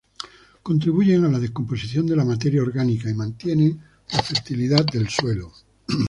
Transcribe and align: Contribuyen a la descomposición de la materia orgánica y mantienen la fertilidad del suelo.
Contribuyen 0.63 1.25
a 1.25 1.29
la 1.29 1.37
descomposición 1.37 2.07
de 2.07 2.15
la 2.15 2.25
materia 2.25 2.63
orgánica 2.63 3.07
y 3.07 3.13
mantienen 3.13 3.79
la 4.11 4.23
fertilidad 4.23 4.83
del 4.87 5.07
suelo. 5.09 5.53